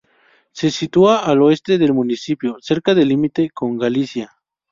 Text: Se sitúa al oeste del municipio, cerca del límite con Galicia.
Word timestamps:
Se 0.51 0.71
sitúa 0.71 1.17
al 1.19 1.43
oeste 1.43 1.77
del 1.77 1.93
municipio, 1.93 2.57
cerca 2.59 2.95
del 2.95 3.09
límite 3.09 3.51
con 3.51 3.77
Galicia. 3.77 4.33